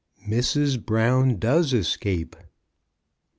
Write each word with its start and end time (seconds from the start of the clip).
MRS. 0.27 0.83
BROWN 0.83 1.37
DOES 1.37 1.73
ESCAPE. 1.75 2.35